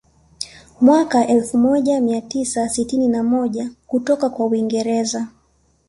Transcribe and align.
Mwaka 0.81 1.27
elfu 1.27 1.57
moja 1.57 2.01
mia 2.01 2.21
tisa 2.21 2.69
sitini 2.69 3.07
na 3.07 3.23
moja 3.23 3.71
kutoka 3.87 4.29
kwa 4.29 4.45
Uingereza 4.45 5.27